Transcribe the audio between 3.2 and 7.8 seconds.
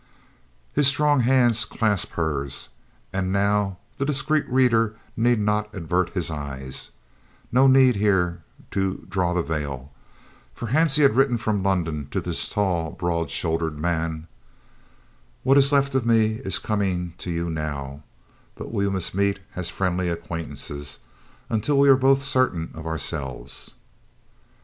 now the discreet reader need not avert his eyes no